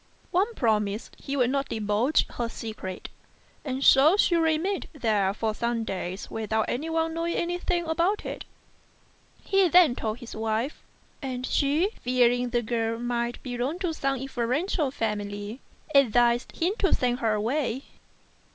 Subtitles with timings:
[0.31, 3.09] Wang promised he would not divulge her secret,
[3.63, 8.43] and so she remained there for some days without anyone knowing anything about it.
[9.43, 10.81] He then told his wife,
[11.21, 15.59] and she, fearing the girl might belong to some influential family,
[15.93, 17.83] advised him to send her away.